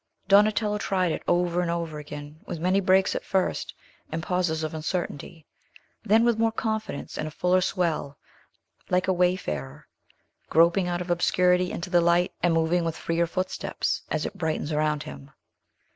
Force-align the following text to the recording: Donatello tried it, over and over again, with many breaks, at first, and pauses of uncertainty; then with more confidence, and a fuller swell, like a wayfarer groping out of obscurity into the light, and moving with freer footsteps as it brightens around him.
Donatello 0.27 0.79
tried 0.79 1.11
it, 1.11 1.21
over 1.27 1.61
and 1.61 1.69
over 1.69 1.99
again, 1.99 2.39
with 2.47 2.57
many 2.59 2.79
breaks, 2.79 3.13
at 3.13 3.23
first, 3.23 3.75
and 4.11 4.23
pauses 4.23 4.63
of 4.63 4.73
uncertainty; 4.73 5.45
then 6.03 6.25
with 6.25 6.39
more 6.39 6.51
confidence, 6.51 7.19
and 7.19 7.27
a 7.27 7.29
fuller 7.29 7.61
swell, 7.61 8.17
like 8.89 9.07
a 9.07 9.13
wayfarer 9.13 9.87
groping 10.49 10.87
out 10.87 11.01
of 11.01 11.11
obscurity 11.11 11.69
into 11.71 11.91
the 11.91 12.01
light, 12.01 12.33
and 12.41 12.51
moving 12.55 12.83
with 12.83 12.97
freer 12.97 13.27
footsteps 13.27 14.01
as 14.09 14.25
it 14.25 14.35
brightens 14.39 14.71
around 14.71 15.03
him. 15.03 15.29